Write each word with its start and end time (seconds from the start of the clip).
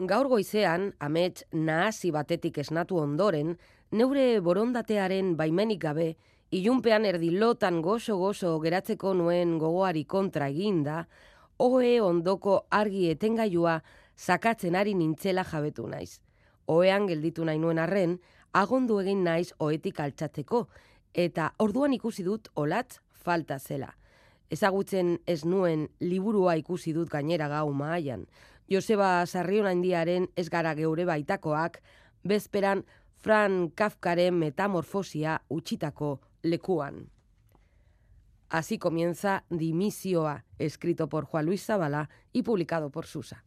Gaur 0.00 0.24
goizean, 0.24 0.94
amets 1.04 1.44
nahasi 1.52 2.10
batetik 2.10 2.56
esnatu 2.58 2.96
ondoren, 2.96 3.58
neure 3.92 4.40
borondatearen 4.40 5.34
baimenik 5.36 5.82
gabe, 5.82 6.14
ilunpean 6.50 7.04
erdilotan 7.04 7.82
gozo-gozo 7.84 8.54
geratzeko 8.64 9.12
nuen 9.12 9.58
gogoari 9.60 10.06
kontra 10.08 10.48
eginda, 10.48 11.04
oe 11.58 12.00
ondoko 12.00 12.62
argi 12.70 13.10
etengailua 13.10 13.82
sakatzen 14.16 14.76
ari 14.80 14.94
nintzela 14.94 15.44
jabetu 15.44 15.84
naiz. 15.86 16.20
Oean 16.68 17.06
gelditu 17.06 17.44
nahi 17.44 17.58
nuen 17.60 17.78
arren, 17.78 18.16
agondu 18.52 18.98
egin 19.00 19.20
naiz 19.24 19.52
oetik 19.58 20.00
altxatzeko, 20.00 20.68
eta 21.12 21.52
orduan 21.58 21.92
ikusi 21.92 22.24
dut 22.24 22.48
olatz 22.56 22.96
falta 23.12 23.58
zela. 23.58 23.92
Ezagutzen 24.48 25.18
ez 25.26 25.44
nuen 25.44 25.90
liburua 26.00 26.56
ikusi 26.56 26.92
dut 26.96 27.12
gainera 27.12 27.48
gau 27.48 27.72
maaian. 27.72 28.24
Joseba 28.70 29.24
Sarriona 29.26 29.72
indiaren 29.72 30.28
ez 30.36 30.48
gara 30.50 30.74
geure 30.74 31.04
baitakoak, 31.04 31.80
bezperan 32.24 32.84
Fran 33.22 33.70
Kafkaren 33.70 34.34
metamorfosia 34.34 35.40
utxitako 35.48 36.20
lekuan. 36.42 37.08
Así 38.48 38.78
comienza 38.78 39.44
Dimisioa, 39.48 40.44
escrito 40.58 41.08
por 41.08 41.24
Juan 41.24 41.46
Luis 41.46 41.64
Zabala 41.64 42.10
y 42.32 42.42
publicado 42.42 42.90
por 42.90 43.06
Susa. 43.06 43.44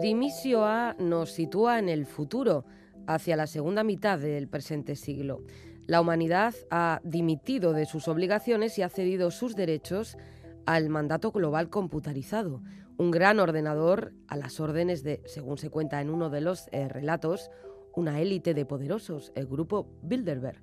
Dimisioa 0.00 0.94
nos 0.98 1.30
sitúa 1.30 1.78
en 1.78 1.88
el 1.88 2.04
futuro, 2.04 2.66
hacia 3.06 3.34
la 3.34 3.46
segunda 3.46 3.82
mitad 3.82 4.18
del 4.18 4.46
presente 4.46 4.94
siglo. 4.94 5.42
La 5.86 6.02
humanidad 6.02 6.54
ha 6.70 7.00
dimitido 7.02 7.72
de 7.72 7.86
sus 7.86 8.06
obligaciones 8.06 8.76
y 8.78 8.82
ha 8.82 8.90
cedido 8.90 9.30
sus 9.30 9.56
derechos 9.56 10.18
al 10.66 10.90
mandato 10.90 11.32
global 11.32 11.70
computarizado, 11.70 12.62
un 12.98 13.10
gran 13.10 13.40
ordenador 13.40 14.12
a 14.28 14.36
las 14.36 14.60
órdenes 14.60 15.02
de, 15.02 15.22
según 15.24 15.56
se 15.56 15.70
cuenta 15.70 16.02
en 16.02 16.10
uno 16.10 16.28
de 16.28 16.42
los 16.42 16.68
eh, 16.72 16.88
relatos, 16.88 17.50
una 17.94 18.20
élite 18.20 18.52
de 18.52 18.66
poderosos, 18.66 19.32
el 19.34 19.46
grupo 19.46 19.88
Bilderberg. 20.02 20.60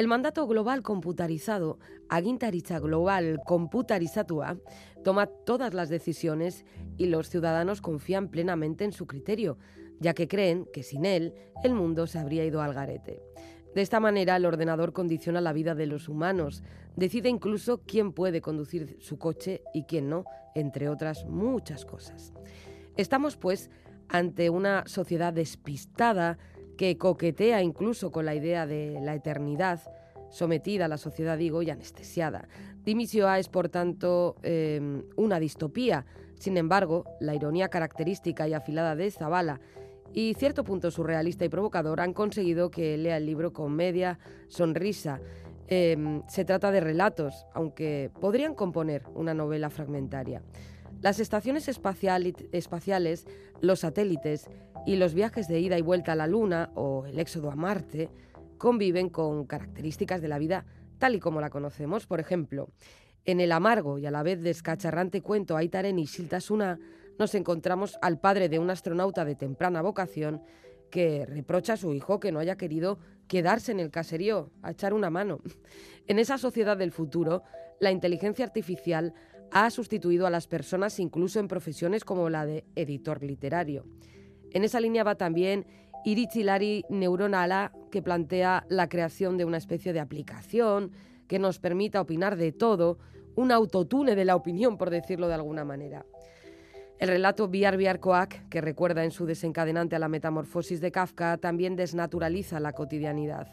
El 0.00 0.08
mandato 0.08 0.46
global 0.46 0.80
computarizado, 0.80 1.78
agintaritza 2.08 2.78
global 2.78 3.38
computarizatua, 3.44 4.56
toma 5.04 5.26
todas 5.26 5.74
las 5.74 5.90
decisiones 5.90 6.64
y 6.96 7.04
los 7.04 7.28
ciudadanos 7.28 7.82
confían 7.82 8.28
plenamente 8.30 8.84
en 8.84 8.92
su 8.92 9.06
criterio, 9.06 9.58
ya 9.98 10.14
que 10.14 10.26
creen 10.26 10.66
que 10.72 10.84
sin 10.84 11.04
él 11.04 11.34
el 11.62 11.74
mundo 11.74 12.06
se 12.06 12.18
habría 12.18 12.46
ido 12.46 12.62
al 12.62 12.72
garete. 12.72 13.20
De 13.74 13.82
esta 13.82 14.00
manera, 14.00 14.36
el 14.36 14.46
ordenador 14.46 14.94
condiciona 14.94 15.42
la 15.42 15.52
vida 15.52 15.74
de 15.74 15.84
los 15.84 16.08
humanos, 16.08 16.62
decide 16.96 17.28
incluso 17.28 17.82
quién 17.82 18.14
puede 18.14 18.40
conducir 18.40 18.96
su 19.00 19.18
coche 19.18 19.62
y 19.74 19.84
quién 19.84 20.08
no, 20.08 20.24
entre 20.54 20.88
otras 20.88 21.26
muchas 21.26 21.84
cosas. 21.84 22.32
Estamos, 22.96 23.36
pues, 23.36 23.68
ante 24.08 24.48
una 24.48 24.82
sociedad 24.86 25.34
despistada 25.34 26.38
que 26.80 26.96
coquetea 26.96 27.60
incluso 27.62 28.10
con 28.10 28.24
la 28.24 28.34
idea 28.34 28.66
de 28.66 29.00
la 29.02 29.14
eternidad, 29.14 29.80
sometida 30.30 30.86
a 30.86 30.88
la 30.88 30.96
sociedad, 30.96 31.36
digo, 31.36 31.60
y 31.60 31.68
anestesiada. 31.68 32.48
Dimisioa 32.86 33.38
es, 33.38 33.50
por 33.50 33.68
tanto, 33.68 34.36
em, 34.42 35.02
una 35.14 35.38
distopía. 35.38 36.06
Sin 36.36 36.56
embargo, 36.56 37.04
la 37.20 37.34
ironía 37.34 37.68
característica 37.68 38.48
y 38.48 38.54
afilada 38.54 38.96
de 38.96 39.10
Zavala 39.10 39.60
y 40.14 40.32
cierto 40.38 40.64
punto 40.64 40.90
surrealista 40.90 41.44
y 41.44 41.50
provocador 41.50 42.00
han 42.00 42.14
conseguido 42.14 42.70
que 42.70 42.96
lea 42.96 43.18
el 43.18 43.26
libro 43.26 43.52
con 43.52 43.76
media 43.76 44.18
sonrisa. 44.48 45.20
Em, 45.68 46.22
se 46.28 46.46
trata 46.46 46.70
de 46.70 46.80
relatos, 46.80 47.44
aunque 47.52 48.10
podrían 48.22 48.54
componer 48.54 49.02
una 49.14 49.34
novela 49.34 49.68
fragmentaria. 49.68 50.40
Las 51.00 51.20
estaciones 51.20 51.68
espaciales, 51.68 53.26
los 53.60 53.80
satélites 53.80 54.48
y 54.86 54.96
los 54.96 55.14
viajes 55.14 55.48
de 55.48 55.60
ida 55.60 55.78
y 55.78 55.82
vuelta 55.82 56.12
a 56.12 56.16
la 56.16 56.26
Luna 56.26 56.70
o 56.74 57.06
el 57.06 57.18
éxodo 57.18 57.50
a 57.50 57.56
Marte 57.56 58.10
conviven 58.58 59.08
con 59.08 59.46
características 59.46 60.20
de 60.20 60.28
la 60.28 60.38
vida 60.38 60.66
tal 60.98 61.14
y 61.14 61.20
como 61.20 61.40
la 61.40 61.50
conocemos. 61.50 62.06
Por 62.06 62.20
ejemplo, 62.20 62.68
en 63.24 63.40
el 63.40 63.52
amargo 63.52 63.98
y 63.98 64.06
a 64.06 64.10
la 64.10 64.22
vez 64.22 64.42
descacharrante 64.42 65.22
cuento 65.22 65.56
Aitaren 65.56 65.98
y 65.98 66.06
Siltasuna 66.06 66.78
nos 67.18 67.34
encontramos 67.34 67.98
al 68.02 68.18
padre 68.20 68.48
de 68.48 68.58
un 68.58 68.70
astronauta 68.70 69.24
de 69.24 69.34
temprana 69.34 69.82
vocación 69.82 70.42
que 70.90 71.24
reprocha 71.26 71.74
a 71.74 71.76
su 71.76 71.94
hijo 71.94 72.20
que 72.20 72.32
no 72.32 72.38
haya 72.38 72.56
querido 72.56 72.98
quedarse 73.28 73.72
en 73.72 73.80
el 73.80 73.90
caserío 73.90 74.50
a 74.62 74.72
echar 74.72 74.92
una 74.92 75.10
mano. 75.10 75.40
En 76.06 76.18
esa 76.18 76.38
sociedad 76.38 76.76
del 76.76 76.92
futuro, 76.92 77.42
la 77.78 77.90
inteligencia 77.90 78.44
artificial 78.44 79.14
ha 79.52 79.70
sustituido 79.70 80.26
a 80.26 80.30
las 80.30 80.46
personas 80.46 80.98
incluso 81.00 81.40
en 81.40 81.48
profesiones 81.48 82.04
como 82.04 82.30
la 82.30 82.46
de 82.46 82.64
editor 82.76 83.22
literario. 83.22 83.84
En 84.52 84.64
esa 84.64 84.80
línea 84.80 85.04
va 85.04 85.14
también 85.14 85.66
Iritzilari 86.04 86.84
Neuronala, 86.88 87.72
que 87.90 88.02
plantea 88.02 88.64
la 88.68 88.88
creación 88.88 89.36
de 89.36 89.44
una 89.44 89.58
especie 89.58 89.92
de 89.92 90.00
aplicación 90.00 90.92
que 91.28 91.38
nos 91.38 91.58
permita 91.58 92.00
opinar 92.00 92.36
de 92.36 92.52
todo, 92.52 92.98
un 93.36 93.52
autotune 93.52 94.16
de 94.16 94.24
la 94.24 94.36
opinión, 94.36 94.76
por 94.76 94.90
decirlo 94.90 95.28
de 95.28 95.34
alguna 95.34 95.64
manera. 95.64 96.04
El 96.98 97.08
relato 97.08 97.48
Biar 97.48 97.76
Biarcoac, 97.76 98.48
que 98.48 98.60
recuerda 98.60 99.04
en 99.04 99.10
su 99.10 99.24
desencadenante 99.24 99.96
a 99.96 99.98
la 99.98 100.08
metamorfosis 100.08 100.80
de 100.80 100.90
Kafka, 100.90 101.38
también 101.38 101.76
desnaturaliza 101.76 102.60
la 102.60 102.72
cotidianidad. 102.72 103.48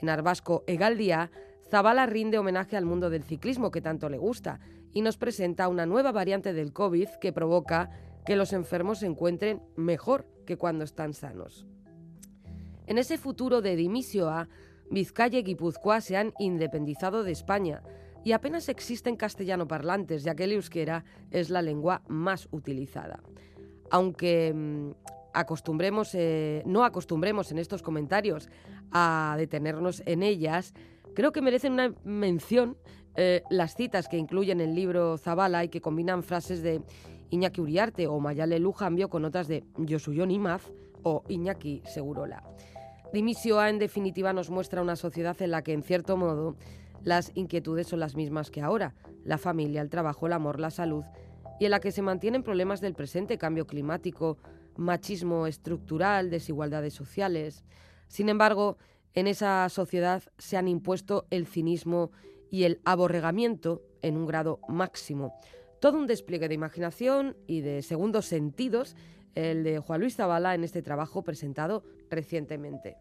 En 0.00 0.08
Arbasco 0.08 0.64
Egaldia, 0.66 1.30
Zabala 1.72 2.04
rinde 2.04 2.36
homenaje 2.36 2.76
al 2.76 2.84
mundo 2.84 3.08
del 3.08 3.22
ciclismo 3.22 3.70
que 3.70 3.80
tanto 3.80 4.10
le 4.10 4.18
gusta 4.18 4.60
y 4.92 5.00
nos 5.00 5.16
presenta 5.16 5.68
una 5.68 5.86
nueva 5.86 6.12
variante 6.12 6.52
del 6.52 6.74
COVID 6.74 7.08
que 7.18 7.32
provoca 7.32 7.88
que 8.26 8.36
los 8.36 8.52
enfermos 8.52 8.98
se 8.98 9.06
encuentren 9.06 9.62
mejor 9.74 10.26
que 10.44 10.58
cuando 10.58 10.84
están 10.84 11.14
sanos. 11.14 11.66
En 12.86 12.98
ese 12.98 13.16
futuro 13.16 13.62
de 13.62 13.74
Dimisioa, 13.74 14.50
Vizcaya 14.90 15.38
y 15.38 15.44
Guipúzcoa 15.44 16.02
se 16.02 16.18
han 16.18 16.34
independizado 16.38 17.22
de 17.22 17.32
España, 17.32 17.82
y 18.22 18.32
apenas 18.32 18.68
existen 18.68 19.16
castellano 19.16 19.66
parlantes, 19.66 20.24
ya 20.24 20.34
que 20.34 20.44
el 20.44 20.52
euskera 20.52 21.06
es 21.30 21.48
la 21.48 21.62
lengua 21.62 22.02
más 22.06 22.48
utilizada. 22.50 23.22
Aunque 23.90 24.52
mm, 24.54 24.90
acostumbremos, 25.32 26.14
eh, 26.14 26.62
no 26.66 26.84
acostumbremos 26.84 27.50
en 27.50 27.58
estos 27.58 27.82
comentarios 27.82 28.50
a 28.92 29.36
detenernos 29.38 30.02
en 30.04 30.22
ellas, 30.22 30.74
creo 31.14 31.32
que 31.32 31.42
merecen 31.42 31.72
una 31.72 31.94
mención 32.04 32.76
eh, 33.14 33.42
las 33.50 33.74
citas 33.74 34.08
que 34.08 34.16
incluyen 34.16 34.60
el 34.60 34.74
libro 34.74 35.18
Zabala 35.18 35.64
y 35.64 35.68
que 35.68 35.80
combinan 35.80 36.22
frases 36.22 36.62
de 36.62 36.82
Iñaki 37.30 37.60
Uriarte 37.60 38.06
o 38.06 38.18
Mayale 38.20 38.58
Lujambio 38.58 39.08
con 39.08 39.24
otras 39.24 39.48
de 39.48 39.64
Yosuyo 39.76 40.24
Nimaz 40.26 40.70
o 41.02 41.24
Iñaki 41.28 41.82
Segurola. 41.84 42.42
Dimisioa, 43.12 43.68
en 43.68 43.78
definitiva, 43.78 44.32
nos 44.32 44.48
muestra 44.48 44.80
una 44.80 44.96
sociedad 44.96 45.40
en 45.42 45.50
la 45.50 45.62
que, 45.62 45.74
en 45.74 45.82
cierto 45.82 46.16
modo, 46.16 46.56
las 47.04 47.32
inquietudes 47.34 47.88
son 47.88 48.00
las 48.00 48.16
mismas 48.16 48.50
que 48.50 48.62
ahora, 48.62 48.94
la 49.24 49.36
familia, 49.36 49.82
el 49.82 49.90
trabajo, 49.90 50.26
el 50.26 50.32
amor, 50.32 50.58
la 50.58 50.70
salud, 50.70 51.04
y 51.60 51.66
en 51.66 51.72
la 51.72 51.80
que 51.80 51.92
se 51.92 52.00
mantienen 52.00 52.42
problemas 52.42 52.80
del 52.80 52.94
presente, 52.94 53.36
cambio 53.36 53.66
climático, 53.66 54.38
machismo 54.76 55.46
estructural, 55.46 56.30
desigualdades 56.30 56.94
sociales. 56.94 57.64
Sin 58.08 58.30
embargo, 58.30 58.78
en 59.14 59.26
esa 59.26 59.68
sociedad 59.68 60.22
se 60.38 60.56
han 60.56 60.68
impuesto 60.68 61.26
el 61.30 61.46
cinismo 61.46 62.12
y 62.50 62.64
el 62.64 62.80
aborregamiento 62.84 63.82
en 64.02 64.16
un 64.16 64.26
grado 64.26 64.60
máximo. 64.68 65.34
Todo 65.80 65.98
un 65.98 66.06
despliegue 66.06 66.48
de 66.48 66.54
imaginación 66.54 67.36
y 67.46 67.60
de 67.60 67.82
segundos 67.82 68.26
sentidos, 68.26 68.96
el 69.34 69.64
de 69.64 69.78
Juan 69.78 70.00
Luis 70.00 70.16
Zabala 70.16 70.54
en 70.54 70.64
este 70.64 70.82
trabajo 70.82 71.22
presentado 71.22 71.82
recientemente. 72.10 72.96